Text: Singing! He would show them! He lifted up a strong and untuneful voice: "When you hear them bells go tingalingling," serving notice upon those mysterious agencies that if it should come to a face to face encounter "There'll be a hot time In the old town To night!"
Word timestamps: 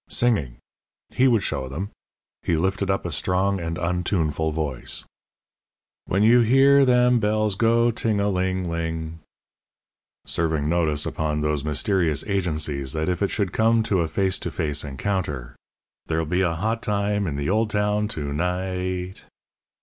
Singing! 0.09 0.55
He 1.11 1.27
would 1.27 1.43
show 1.43 1.69
them! 1.69 1.91
He 2.41 2.57
lifted 2.57 2.89
up 2.89 3.05
a 3.05 3.11
strong 3.11 3.59
and 3.59 3.77
untuneful 3.77 4.51
voice: 4.51 5.05
"When 6.07 6.23
you 6.23 6.39
hear 6.39 6.85
them 6.85 7.19
bells 7.19 7.53
go 7.53 7.91
tingalingling," 7.91 9.19
serving 10.25 10.67
notice 10.67 11.05
upon 11.05 11.41
those 11.41 11.63
mysterious 11.63 12.23
agencies 12.25 12.93
that 12.93 13.09
if 13.09 13.21
it 13.21 13.29
should 13.29 13.53
come 13.53 13.83
to 13.83 14.01
a 14.01 14.07
face 14.07 14.39
to 14.39 14.49
face 14.49 14.83
encounter 14.83 15.55
"There'll 16.07 16.25
be 16.25 16.41
a 16.41 16.55
hot 16.55 16.81
time 16.81 17.27
In 17.27 17.35
the 17.35 17.51
old 17.51 17.69
town 17.69 18.07
To 18.07 18.33
night!" 18.33 19.25